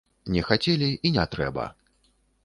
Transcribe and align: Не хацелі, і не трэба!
Не 0.35 0.41
хацелі, 0.47 0.87
і 1.09 1.11
не 1.17 1.25
трэба! 1.35 1.67